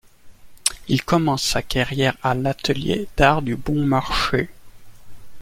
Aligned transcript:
Il 0.87 1.03
commence 1.03 1.43
sa 1.43 1.61
carrière 1.61 2.17
à 2.23 2.33
l'atelier 2.33 3.07
d'art 3.17 3.43
du 3.43 3.55
Bon 3.55 3.85
Marché. 3.85 4.49